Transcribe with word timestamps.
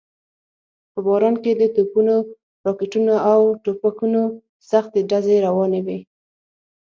په 0.91 0.99
باران 1.05 1.35
کې 1.43 1.51
د 1.55 1.63
توپونو، 1.75 2.15
راکټونو 2.65 3.13
او 3.31 3.39
ټوپکونو 3.63 4.21
سختې 4.69 5.01
ډزې 5.09 5.37
روانې 5.47 5.81
وې. 5.85 5.99